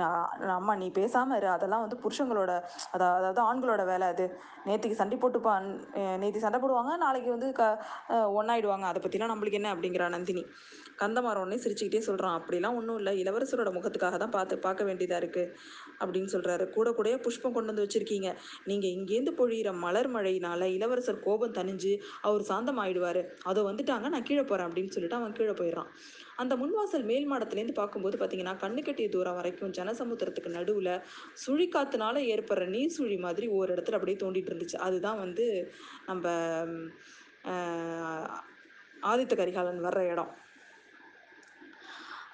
நான் 0.00 0.52
அம்மா 0.58 0.74
நீ 0.82 0.86
பேசாமல் 0.98 1.38
இரு. 1.40 1.48
அதெல்லாம் 1.56 1.84
வந்து 1.84 1.98
புருஷங்களோட 2.04 2.52
அதா 2.94 3.08
அதாவது 3.18 3.40
ஆண்களோட 3.48 3.82
வேலை 3.90 4.06
அது. 4.12 4.26
நேற்றுக்கு 4.68 4.98
சண்டை 5.00 5.16
போட்டுப்பான் 5.22 5.66
நேற்று 6.22 6.44
சண்டை 6.44 6.58
போடுவாங்க 6.62 6.92
நாளைக்கு 7.04 7.30
வந்து 7.34 7.48
க 7.60 7.62
ஒன்றாயிடுவாங்க 8.38 8.86
அதை 8.90 9.00
பற்றிலாம் 9.04 9.32
நம்மளுக்கு 9.32 9.60
என்ன 9.60 9.70
அப்படிங்கிறா 9.74 10.08
நந்தினி. 10.16 10.44
கந்தமார 11.00 11.42
உடனே 11.42 11.58
சிரிச்சுக்கிட்டே 11.64 12.02
சொல்கிறான் 12.08 12.36
அப்படிலாம் 12.38 12.76
ஒன்றும் 12.78 12.98
இல்லை. 13.00 13.12
இளவரசரோட 13.22 13.70
முகத்துக்காக 13.76 14.16
தான் 14.22 14.34
பார்த்து 14.36 14.54
பார்க்க 14.66 14.88
வேண்டியதாக 14.88 15.20
இருக்குது 15.22 15.52
அப்படின்னு 16.02 16.30
சொல்கிறாரு 16.34 16.64
கூட 16.76 16.88
கூடயே 16.98 17.16
புஷ்பம் 17.26 17.54
கொண்டு 17.56 17.72
வந்து 17.72 17.84
வச்சுருக்கீங்க. 17.86 18.28
நீங்கள் 18.70 18.94
இங்கேருந்து 18.96 19.34
பொழியிற 19.40 19.70
மலர் 19.84 20.10
மழையினால 20.16 20.68
இளவரசர் 20.76 21.22
கோபம் 21.26 21.56
தணிஞ்சு 21.58 21.92
அவர் 22.28 22.48
சாந்தமாயிடுவார். 22.50 23.22
அதோ 23.50 23.62
வந்துட்டாங்க 23.70 24.08
நான் 24.16 24.28
கீழே 24.30 24.44
போகிறேன் 24.44 24.68
அப்படின்னு 24.68 24.94
சொல்லிட்டு 24.96 25.18
அவன் 25.20 25.36
கீழே 25.38 25.54
போயிடுறான். 25.60 25.90
அந்த 26.42 26.54
முன்வாசல் 26.56 27.04
மேல் 27.04 27.30
மாடத்துலேருந்து 27.30 27.74
பார்க்கும்போது 27.74 28.16
பார்த்தீங்கன்னா 28.18 28.54
கண்ணு 28.62 28.82
கட்டிய 28.82 29.08
தூரம் 29.08 29.38
வரைக்கும் 29.38 29.74
ஜனசமுத்திரத்துக்கு 29.78 30.56
நடுவில் 30.58 30.92
சுழிக்காத்துனால 31.44 32.22
ஏற்படுற 32.34 32.66
நீர் 32.68 32.96
சுழி 32.98 33.18
மாதிரி 33.18 33.48
ஒரு 33.58 33.70
இடத்துல 33.74 33.98
அப்படியே 33.98 34.18
தோண்டிட்டு 34.22 34.52
இருந்துச்சு 34.52 34.78
அதுதான் 34.88 35.18
வந்து 35.18 35.46
நம்ம 36.06 36.24
ஆதித்த 39.10 39.34
கரிகாலன் 39.34 39.84
வர்ற 39.84 40.00
இடம். 40.12 40.32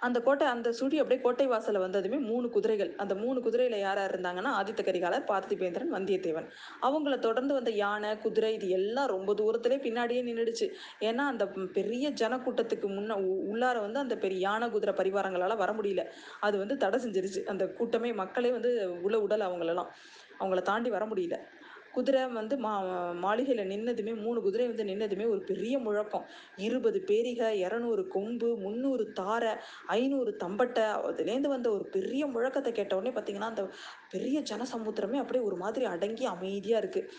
அந்த 0.00 0.20
கோட்டை 0.20 0.46
அந்த 0.46 0.72
சுழி 0.72 0.96
அப்படியே 0.96 1.20
கோட்டை 1.20 1.48
வாசல்ல 1.48 1.78
வந்ததுமே 1.78 2.16
மூணு 2.16 2.50
குதிரைகள். 2.50 2.94
அந்த 2.96 3.14
மூணு 3.14 3.40
குதிரையில் 3.40 3.78
யார் 3.78 3.96
யார் 3.96 4.20
இருந்தாங்கன்னா 4.20 4.66
ஆதித்த 4.66 4.82
கரிகாலர் 4.82 5.24
பார்த்திபேந்திரன் 5.24 5.86
வந்தியத்தேவன். 5.92 6.48
அவங்கள 6.82 7.18
தொடர்ந்து 7.18 7.54
வந்த 7.54 7.70
யானை 7.70 8.18
குதிரை 8.18 8.54
இது 8.54 8.68
எல்லாம் 8.68 9.06
ரொம்ப 9.06 9.34
தூரத்திலே 9.34 9.66
பின்னாடியே 9.66 10.22
நின்றுடுச்சு 10.22 10.70
ஏன்னா 11.00 11.14
அந்த 11.14 11.46
பெரிய 11.46 12.10
ஜனக்கூட்டத்துக்கு 12.10 12.88
முன்ன 12.88 13.10
உ- 13.10 13.54
உள்ளார 13.54 13.80
வந்து 13.80 13.98
அந்த 13.98 14.16
பெரிய 14.16 14.40
யானை 14.40 14.70
குதிரை 14.70 14.94
பரிவாரங்களால் 14.94 15.56
வர 15.56 15.72
முடியல. 15.72 16.06
அது 16.40 16.58
வந்து 16.58 16.76
தடை 16.76 17.00
செஞ்சிருச்சு. 17.00 17.44
அந்த 17.44 17.68
கூட்டமே 17.68 18.12
மக்களே 18.12 18.50
வந்து 18.50 19.02
உள்ள 19.02 19.20
உடல் 19.20 19.40
அவங்களெல்லாம். 19.40 19.86
அவங்கள 20.40 20.62
தாண்டி 20.62 20.90
வர 20.90 21.06
முடியல. 21.06 21.38
குதிரை 21.94 22.22
வந்து 22.38 22.54
மா 22.64 22.72
மாளிகையில் 23.24 23.70
நின்னதுமே 23.72 24.12
மூணு 24.24 24.38
குதிரை 24.46 24.66
வந்து 24.70 24.88
நின்னதுமே 24.90 25.26
ஒரு 25.34 25.40
பெரிய 25.50 25.74
முழக்கம். 25.86 26.26
இருபது 26.66 26.98
பேரிகை 27.10 27.48
இரநூறு 27.64 28.02
கொம்பு 28.16 28.50
முந்நூறு 28.64 29.06
தாரை 29.20 29.52
ஐநூறு 29.98 30.32
தம்பட்டை 30.44 30.86
அதுலேருந்து 31.10 31.54
வந்த 31.54 31.68
ஒரு 31.76 31.86
பெரிய 31.96 32.22
முழக்கத்தை 32.34 32.72
கேட்டவுடனே 32.72 33.12
பார்த்திங்கன்னா 33.16 33.38
பார்த்தீங்கன்னா 33.38 33.50
அந்த 33.52 33.64
பெரிய 34.14 34.38
ஜனசமுத்திரமே 34.50 35.18
அப்படியே 35.22 35.42
ஒரு 35.48 35.56
மாதிரி 35.62 35.84
அடங்கி 35.94 36.24
அமைதியாக 36.34 36.82
இருக்குது 36.82 37.10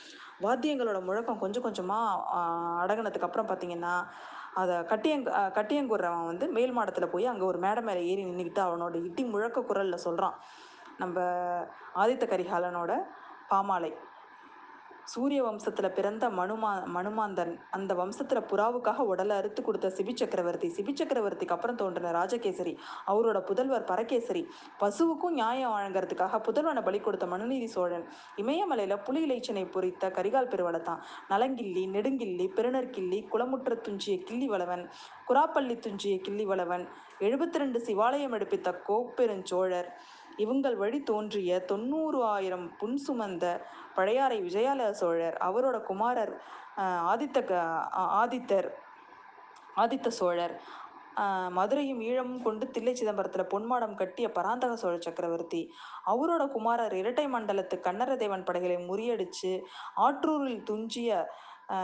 வாத்தியங்களோட 0.45 1.00
முழக்கம் 1.07 1.42
கொஞ்சம் 1.44 1.66
கொஞ்சமாக 1.68 2.42
அடங்கினதுக்கு 2.83 3.27
அப்புறம் 3.27 3.50
பார்த்தீங்கன்னா 3.50 3.94
அதை 4.60 4.75
கட்டியங் 4.92 5.25
கட்டியங்குறவன் 5.57 6.30
வந்து 6.31 6.45
மேல் 6.57 6.75
மாடத்தில் 6.77 7.12
போய் 7.13 7.31
அங்கே 7.31 7.45
ஒரு 7.51 7.60
மேடை 7.66 7.81
மேலே 7.89 8.01
ஏறி 8.12 8.24
நின்றுக்கிட்டு 8.30 8.63
அவனோட 8.68 8.95
இடி 9.07 9.24
முழக்க 9.33 9.62
குரலில் 9.69 10.04
சொல்கிறான் 10.06 10.38
நம்ம 11.01 11.19
ஆதித்த 12.01 12.24
கரிகாலனோட 12.31 12.94
பாமாலை. 13.51 13.92
சூரிய 15.12 15.40
வம்சத்தில் 15.44 15.95
பிறந்த 15.98 16.26
மனுமா 16.40 16.72
மனுமாந்தன் 16.95 17.54
அந்த 17.76 17.92
வம்சத்தில் 18.00 18.48
புறாவுக்காக 18.52 19.06
உடலை 19.12 19.36
அறுத்து 19.40 19.62
கொடுத்த 19.64 19.88
சிபி 19.98 20.14
சக்கரவர்த்தி. 20.22 20.68
சிபி 20.78 20.94
சக்கரவர்த்திக்கு 21.00 21.56
அப்புறம் 21.56 21.80
தோன்றின 21.81 22.12
ராஜகேசரி 22.18 22.74
அவரோட 23.12 23.40
புதல்வர் 23.50 23.88
பரகேசரி. 23.92 24.44
பசுவுக்கும் 24.81 25.38
நியாயம் 25.40 25.74
வழங்குறதுக்காக 25.76 26.40
புதல்வனை 26.48 26.83
பலி 26.88 27.00
கொடுத்த 27.00 27.28
மனுநீதி 27.33 27.69
சோழன். 27.76 28.06
இமயமலையில் 28.44 29.04
புலி 29.07 29.22
இலைச்சனை 29.28 29.66
பொறித்த 29.76 30.12
கரிகால் 30.18 30.52
பெருவளத்தான் 30.54 31.02
நலங்கிள்ளி 31.31 31.86
நெடுங்கிள்ளி 31.95 32.48
பெருநர்கிள்ளி 32.57 33.22
குளமுற்ற 33.33 33.81
துஞ்சிய 33.88 34.18
கிள்ளி 34.30 34.50
வளவன் 34.54 34.86
குராப்பள்ளி 35.30 35.78
துஞ்சிய 35.88 36.16
கிள்ளி 36.28 36.45
வளவன் 36.45 36.86
எழுபத்தி 37.28 37.57
ரெண்டு 37.62 37.80
சிவாலயம் 37.88 38.36
எடுப்பித்த 38.38 38.69
கோப்பெருஞ்சோழர் 38.88 39.90
இவங்கள் 40.40 40.76
வழி 40.76 41.00
தோன்றிய 41.04 41.60
தொண்ணூறு 41.66 42.24
ஆயிரம் 42.26 42.68
புன் 42.78 42.98
சுமந்த 43.06 43.46
பழையாறை 43.96 44.38
விஜயாலய 44.42 44.92
சோழர் 44.94 45.38
அவரோட 45.42 45.81
குமாரர் 45.81 46.34
ஆதித்த 47.08 47.44
க- 47.44 47.64
ஆதித்தர் 48.22 48.69
ஆதித்த 49.76 50.08
சோழர் 50.12 50.54
மதுரையும் 51.50 52.02
ஈழமும் 52.02 52.42
கொண்டு 52.42 52.66
தில்லை 52.69 52.96
சிதம்பரத்தில் 52.96 53.50
பொன்மாடம் 53.50 53.96
கட்டிய 53.96 54.31
பராந்தக 54.31 54.76
சோழ 54.76 54.96
சக்கரவர்த்தி. 54.98 55.62
அவரோட 56.06 56.44
குமாரர் 56.48 56.94
இரட்டை 56.94 57.26
மண்டலத்து 57.28 57.76
கன்னரதேவன் 57.80 58.46
படைகளை 58.46 58.78
முறியடிச்சு 58.90 59.52
ஆற்றூரில் 60.00 60.64
துஞ்சிய 60.64 61.12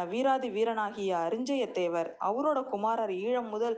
வீராதி 0.05 0.49
வீரனாகிய 0.49 1.11
அரிஞ்சயத்தேவர் 1.25 2.09
அவரோட 2.19 2.59
குமாரர் 2.63 3.13
ஈழம் 3.19 3.49
முதல் 3.49 3.77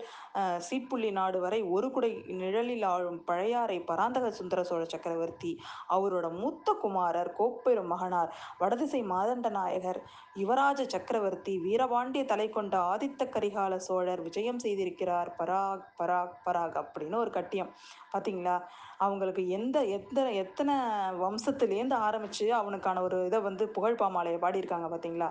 சீப்புள்ளி 0.59 1.09
நாடு 1.11 1.39
வரை 1.39 1.59
ஒரு 1.69 1.87
குடை 1.91 2.11
நிழலில் 2.37 2.85
ஆளும் 2.85 3.19
பழையாறை 3.25 3.77
பராந்தக 3.81 4.31
சுந்தர 4.31 4.61
சோழ 4.63 4.83
சக்கரவர்த்தி 4.85 5.51
அவரோட 5.89 6.29
மூத்த 6.33 6.75
குமாரர் 6.81 7.31
கோப்பெரும் 7.37 7.91
மகனார் 7.93 8.31
வடதிசை 8.57 9.01
மாதண்ட 9.03 9.49
நாயகர் 9.49 9.99
யுவராஜ 10.35 10.79
சக்கரவர்த்தி 10.87 11.55
வீரபாண்டிய 11.59 12.23
தலை 12.25 12.49
கொண்ட 12.49 12.75
ஆதித்த 12.91 13.29
கரிகால 13.29 13.75
சோழர் 13.87 14.21
விஜயம் 14.21 14.63
செய்திருக்கிறார் 14.65 15.31
பராக் 15.39 15.85
பராக் 15.99 16.35
பராக் 16.45 16.77
அப்படின்னு 16.81 17.17
ஒரு 17.17 17.31
கட்டியம். 17.31 17.71
பார்த்தீங்களா 18.13 18.55
அவங்களுக்கு 18.97 19.43
எந்த 19.49 19.77
எத்தனை 19.97 20.29
எத்தனை 20.35 20.75
வம்சத்துலேருந்து 21.19 21.97
ஆரம்பித்து 22.07 22.45
அவனுக்கான 22.53 23.01
ஒரு 23.01 23.17
இதை 23.25 23.39
வந்து 23.39 23.63
புகழ் 23.69 23.99
பாமாலையை 23.99 24.39
பாடியிருக்காங்க 24.39 24.87
பார்த்தீங்களா 24.89 25.29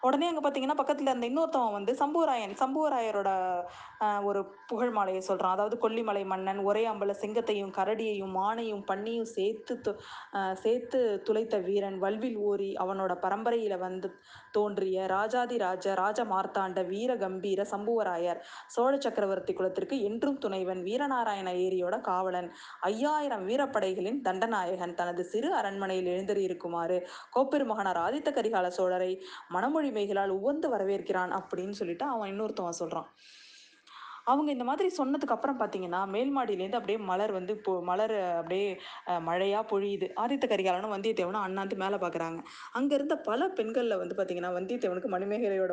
உடனே 0.00 0.26
அங்கே 0.26 0.42
பார்த்தீங்கன்னா 0.42 0.74
பக்கத்தில் 0.74 1.10
இருந்த 1.10 1.28
இன்னொருத்தவன் 1.28 1.76
வந்து 1.78 1.92
சம்புவராயன் 1.94 2.54
சம்புவராயரோட 2.60 3.30
ஒரு 4.28 4.40
புகழ் 4.66 4.90
மாலையை 4.90 5.20
சொல்கிறான் 5.22 5.54
அதாவது 5.54 5.76
கொல்லிமலை 5.78 6.22
மன்னன் 6.26 6.60
ஒரே 6.66 6.82
அம்பல 6.86 7.12
சிங்கத்தையும் 7.20 7.72
கரடியையும் 7.72 8.34
மானையும் 8.36 8.82
பன்னியும் 8.88 9.30
சேர்த்து 9.32 9.74
து- 9.80 9.94
சேர்த்து 10.60 10.98
துளைத்த 11.26 11.56
வீரன் 11.64 11.98
வல்வில் 11.98 12.38
ஓரி 12.46 12.70
அவனோட 12.82 13.12
பரம்பரையில் 13.22 13.76
வந்து 13.80 14.08
தோன்றிய 14.54 14.76
ராஜாதி 15.12 15.56
ராஜ 15.62 15.94
ராஜ 16.00 16.20
மார்த்தாண்ட 16.30 16.82
வீர 16.88 17.16
கம்பீர 17.18 17.64
சம்புவராயர் 17.72 18.42
சோழ 18.74 18.92
சக்கரவர்த்தி 18.98 19.54
குலத்திற்கு 19.54 19.98
என்றும் 20.08 20.38
துணைவன் 20.38 20.82
வீரநாராயண 20.86 21.26
ஏரியோட 21.64 21.96
காவலன் 22.06 22.48
ஐயாயிரம் 22.88 23.44
வீரப்படைகளின் 23.48 24.22
தண்டநாயகன் 24.24 24.96
தனது 24.96 25.24
சிறு 25.30 25.50
அரண்மனையில் 25.58 26.12
எழுந்தறியிருக்குமாறு 26.12 26.98
கோப்பெருமகனார் 27.34 28.02
ஆதித்த 28.04 28.32
கரிகால 28.32 28.68
சோழரை 28.76 29.12
மணமொழி 29.50 29.92
மேகலால் 29.96 30.38
உவந்து 30.38 30.70
வரவேற்கிறான் 30.70 31.34
அப்படின்னு 31.38 31.76
சொல்லிட்டு 31.78 32.06
அவன் 32.08 32.32
இன்னொருத்தவன் 32.32 32.80
சொல்கிறான் 32.80 33.10
அவங்க 34.32 34.48
இந்த 34.56 34.66
மாதிரி 34.70 34.88
சொன்னதுக்கு 35.00 35.36
அப்புறம் 35.36 35.60
பார்த்தீங்கன்னா 35.62 36.02
மேல் 36.14 36.32
மாடியிலேருந்து 36.38 36.80
அப்படியே 36.80 37.00
மலர் 37.10 37.36
வந்து 37.38 37.52
இப்போ 37.58 37.74
மலர் 37.90 38.16
அப்படியே 38.40 38.66
மழையாக 39.28 39.46
மழையா 39.48 39.60
பொழியுது. 39.70 40.06
ஆதித்த 40.22 40.44
கரிகாலனும் 40.52 40.92
வந்தியத்தேவனும் 40.94 41.44
அண்ணாந்து 41.46 41.76
மேலே 41.82 41.96
பார்க்குறாங்க 42.02 42.40
அங்கே 42.78 42.94
இருந்த 42.98 43.14
பல 43.28 43.48
பெண்களில் 43.58 44.00
வந்து 44.02 44.14
பார்த்தீங்கன்னா 44.18 44.50
வந்தியத்தேவனுக்கு 44.58 45.10
மணிமேகலையோட 45.14 45.72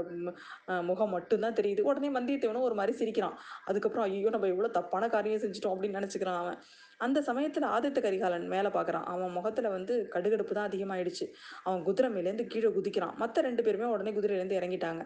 முகம் 0.90 1.14
மட்டும்தான் 1.16 1.58
தெரியுது. 1.60 1.82
உடனே 1.90 2.10
வந்தியத்தேவனும் 2.18 2.68
ஒரு 2.70 2.78
மாதிரி 2.80 2.94
சிரிக்கிறான். 3.02 3.36
அதுக்கப்புறம் 3.70 4.08
ஐயோ 4.08 4.32
நம்ம 4.36 4.50
இவ்வளோ 4.54 4.72
தப்பான 4.80 5.10
காரியம் 5.16 5.44
செஞ்சுட்டோம் 5.46 5.76
அப்படின்னு 5.76 6.00
நினச்சிக்கிறான் 6.00 6.42
அவன். 6.44 6.60
அந்த 7.06 7.20
சமயத்தில் 7.30 7.72
ஆதித்த 7.76 8.00
கரிகாலன் 8.08 8.48
மேலே 8.56 8.70
பார்க்குறான் 8.76 9.08
அவன் 9.14 9.36
முகத்தில் 9.38 9.74
வந்து 9.78 9.94
கடுகடுப்பு 10.16 10.54
தான் 10.58 10.70
அதிகமாயிடுச்சு. 10.70 11.26
அவன் 11.68 11.86
குதிரை 11.88 12.10
மேலேருந்து 12.18 12.46
கீழே 12.54 12.72
குதிக்கிறான். 12.78 13.16
மற்ற 13.24 13.42
ரெண்டு 13.50 13.64
பேருமே 13.68 13.90
உடனே 13.96 14.14
குதிரையிலேருந்து 14.18 14.60
இறங்கிட்டாங்க. 14.60 15.04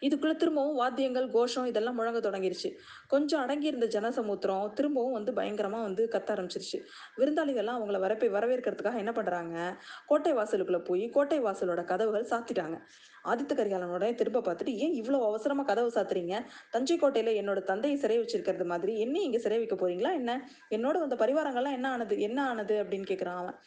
இதுக்குள்ள 0.00 0.36
திரும்பவும் 0.36 0.74
வாத்தியங்கள் 0.74 1.30
கோஷம் 1.30 1.64
இதெல்லாம் 1.64 1.94
முழங்க 1.94 2.30
தொடங்கிருச்சு. 2.30 2.70
கொஞ்சம் 3.06 3.48
அடங்கியிருந்த 3.48 3.86
ஜனசமுத்திரம் 3.86 4.72
திரும்பவும் 4.72 5.12
வந்து 5.12 5.32
பயங்கரமா 5.32 5.82
வந்து 5.82 6.08
கத்த 6.10 6.30
ஆரம்பிச்சிருச்சு. 6.30 6.80
விருந்தாளிகள்லாம் 7.16 7.78
அவங்கள 7.78 7.98
வரப்பே 8.00 8.28
வரவேற்கிறதுக்காக 8.30 8.96
என்ன 8.96 9.12
பண்றாங்க? 9.12 9.76
கோட்டை 10.06 10.34
வாசலுக்குள்ள 10.34 10.84
போய் 10.84 11.08
கோட்டை 11.08 11.42
வாசலோட 11.42 11.84
கதவுகள் 11.84 12.26
சாத்திட்டாங்க. 12.30 12.78
ஆதித்த 13.24 13.54
கரிகாலனோட 13.54 14.14
திரும்ப 14.14 14.40
பார்த்துட்டு 14.40 14.74
ஏன் 14.74 15.02
இவ்வளோ 15.02 15.24
அவசரமா 15.24 15.62
கதவு 15.62 15.90
சாத்துறீங்க? 15.94 16.46
தஞ்சை 16.70 16.98
கோட்டையில 16.98 17.32
என்னோட 17.42 17.62
தந்தையை 17.62 17.98
சிறை 17.98 18.18
வச்சிருக்கிறது 18.20 18.64
மாதிரி 18.64 19.00
என்ன 19.00 19.20
இங்க 19.20 19.38
சிறை 19.38 19.58
வைக்க 19.58 19.74
போறீங்களா 19.74 20.12
என்ன? 20.12 20.50
என்னோட 20.70 20.98
வந்த 20.98 21.16
பரிவாரங்கள்லாம் 21.16 21.72
என்ன 21.72 21.90
ஆனது? 21.90 22.20
என்ன 22.20 22.48
ஆனது? 22.48 22.82
அப்படின்னு 22.82 23.10
கேட்குறான் 23.10 23.36
அவன். 23.36 23.58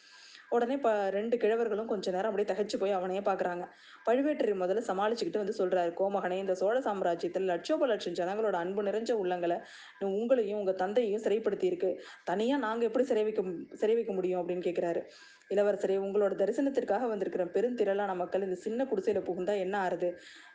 உடனே 0.50 0.76
ப 0.76 0.88
ரெண்டு 1.08 1.36
கிழவர்களும் 1.36 1.86
கொஞ்ச 1.86 2.10
நேரம் 2.10 2.30
அப்படியே 2.30 2.48
தகச்சு 2.48 2.76
போய் 2.76 2.90
அவனையே 2.90 3.20
பார்க்குறாங்க 3.20 3.64
பழுவேட்டரை 4.06 4.54
முதல்ல 4.54 4.82
சமாளிச்சுக்கிட்டு 4.86 5.38
வந்து 5.38 5.54
சொல்றாரு 5.58 5.92
கோமகனே 5.94 6.38
இந்த 6.38 6.54
சோழ 6.54 6.76
சாம்ராஜ்யத்தில் 6.80 7.46
லட்சோப 7.46 7.86
லட்சம் 7.86 8.14
ஜனங்களோட 8.14 8.52
அன்பு 8.54 8.82
நிறைஞ்ச 8.82 9.12
உள்ளங்களை 9.14 9.58
உங்களையும் 10.10 10.58
உங்க 10.58 10.72
தந்தையையும் 10.72 11.24
சிறைப்படுத்தி 11.24 11.64
இருக்கு 11.64 11.90
தனியா 12.24 12.56
நாங்க 12.58 12.84
எப்படி 12.84 13.04
சிறை 13.04 13.24
வைக்க 13.24 13.42
சிறை 13.74 13.94
வைக்க 13.94 14.12
முடியும்? 14.12 14.40
அப்படின்னு 14.42 14.66
கேட்குறாரு 14.66 15.02
இளவரசரே 15.50 15.96
உங்களோட 16.06 16.34
தரிசனத்திற்காக 16.40 17.06
வந்திருக்கிற 17.08 17.44
பெருந்திரளான 17.44 18.14
மக்கள் 18.14 18.42
இந்த 18.42 18.54
சின்ன 18.54 18.84
குடிசையில 18.84 19.20
புகுந்தா 19.28 19.54
என்ன 19.58 19.88
ஆறுது? 19.88 20.10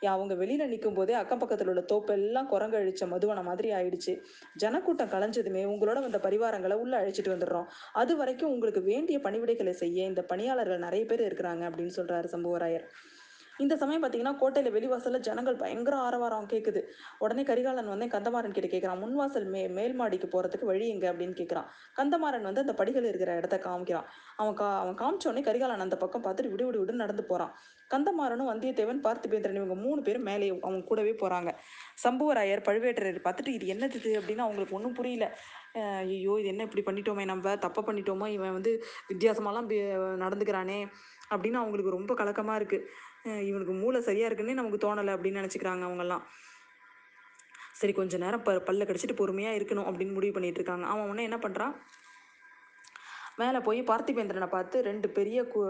அவங்க 0.05 0.33
வெளியில 0.33 0.67
நிற்கும் 0.67 0.93
போதே 0.93 1.13
அக்கம் 1.13 1.41
பக்கத்துல 1.41 1.67
உள்ள 1.67 1.83
தோப்பெல்லாம் 1.93 2.45
குரங்கு 2.45 2.77
அழிச்ச 2.77 3.07
மதுவன 3.13 3.43
மாதிரி 3.43 3.71
ஆயிடுச்சு. 3.71 4.15
ஜனக்கூட்டம் 4.55 5.09
கலைஞ்சதுமே 5.09 5.63
உங்களோட 5.73 6.01
வந்த 6.01 6.17
பரிவாரங்களை 6.17 6.73
உள்ள 6.73 6.95
அழைச்சிட்டு 7.01 7.33
வந்துடுறோம். 7.35 7.67
அது 7.93 8.15
வரைக்கும் 8.17 8.51
உங்களுக்கு 8.51 8.83
வேண்டிய 8.83 9.19
பணிவிடைகளை 9.19 9.69
செய்ய 9.69 10.05
இந்த 10.05 10.23
பணியாளர்கள் 10.23 10.79
நிறைய 10.79 11.05
பேர் 11.05 11.25
இருக்கிறாங்க 11.27 11.63
அப்படின்னு 11.69 11.95
சொல்றாரு 11.95 12.27
சம்புவராயர். 12.31 12.87
இந்த 13.59 13.73
சமயம் 13.81 14.01
பார்த்தீங்கன்னா 14.03 14.33
கோட்டையில 14.39 14.71
வெளிவாசல்ல 14.75 15.19
ஜனங்கள் 15.27 15.59
பயங்கர 15.61 15.95
ஆரவாரம் 16.05 16.47
கேட்குது 16.53 16.81
உடனே 17.23 17.43
கரிகாலன் 17.49 17.91
வந்து 17.93 18.07
கந்தமாறன் 18.15 18.55
கிட்ட 18.57 18.69
கேட்குறான் 18.73 19.01
முன்வாசல் 19.03 19.47
மே 19.53 19.61
மேல் 19.77 19.95
மாடிக்கு 19.99 20.27
போறதுக்கு 20.33 20.69
வழி 20.71 20.85
எங்க? 20.93 21.05
அப்படின்னு 21.11 21.35
கேட்குறான் 21.39 21.67
கந்தமாறன் 21.99 22.47
வந்து 22.49 22.63
அந்த 22.65 22.75
படிகள் 22.81 23.09
இருக்கிற 23.11 23.31
இடத்த 23.39 23.57
காமிக்கிறான். 23.67 24.07
அவன் 24.41 24.57
கா 24.61 24.67
அவன் 24.83 24.97
காமிச்ச 25.03 25.29
உடனே 25.31 25.43
கரிகாலன் 25.49 25.85
அந்த 25.87 25.97
பக்கம் 26.03 26.25
பார்த்துட்டு 26.25 26.53
விடு 26.53 26.67
விடு 26.67 26.81
விடு 26.83 27.01
நடந்து 27.03 27.25
போறான். 27.31 27.53
கந்தமாறனும் 27.91 28.49
வந்தியத்தேவன் 28.51 29.01
பார்த்திபேந்திரன் 29.07 29.59
இவங்க 29.61 29.75
மூணு 29.85 29.99
பேரும் 30.01 30.27
மேலே 30.29 30.47
அவங்க 30.65 30.83
கூடவே 30.91 31.13
போறாங்க. 31.23 31.49
சம்புவராயர் 32.05 32.65
பழுவேட்டரையர் 32.67 33.25
பார்த்துட்டு 33.27 33.53
இது 33.57 33.67
என்னது 33.75 34.11
அப்படின்னு 34.19 34.45
அவங்களுக்கு 34.47 34.77
ஒன்றும் 34.79 34.97
புரியல. 34.99 35.25
ஐயோ 36.03 36.33
இது 36.41 36.49
என்ன 36.51 36.65
இப்படி 36.67 36.83
பண்ணிட்டோமே 36.87 37.23
நம்ம? 37.31 37.55
தப்பை 37.65 37.81
பண்ணிட்டோமோ? 37.87 38.27
இவன் 38.37 38.55
வந்து 38.57 38.71
வித்தியாசமாலாம் 39.11 39.67
நடந்துக்கிறானே? 40.23 40.79
அப்படின்னு 41.31 41.59
அவங்களுக்கு 41.61 41.95
ரொம்ப 41.97 42.13
கலக்கமாக 42.13 42.59
இருக்குது 42.59 42.87
இவனுக்கு 43.49 43.73
மூளை 43.73 43.99
சரியாக 44.01 44.29
இருக்குன்னே 44.29 44.53
நமக்கு 44.53 44.79
தோணலை 44.85 45.13
அப்படின்னு 45.15 45.41
நினச்சிக்கிறாங்க 45.41 45.83
அவங்கெல்லாம். 45.87 46.23
சரி 47.79 47.93
கொஞ்ச 47.93 48.17
நேரம் 48.17 48.43
ப 48.43 48.51
பல்ல 48.67 48.83
கடிச்சிட்டு 48.87 49.19
பொறுமையாக 49.21 49.57
இருக்கணும் 49.59 49.87
அப்படின்னு 49.89 50.13
முடிவு 50.13 50.33
பண்ணிட்டு 50.33 50.59
இருக்காங்க 50.59 50.85
அவன் 50.85 51.07
உடனே 51.09 51.23
என்ன 51.23 51.37
பண்ணுறான் 51.45 51.73
மேலே 53.41 53.59
போய் 53.59 53.79
பார்த்திபேந்திரனை 53.91 54.47
பார்த்து 54.47 54.83
ரெண்டு 54.89 55.07
பெரிய 55.09 55.39
கு 55.53 55.61